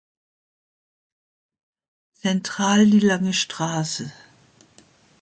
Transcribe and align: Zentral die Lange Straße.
Zentral 2.15 2.87
die 2.87 3.01
Lange 3.01 3.33
Straße. 3.35 4.11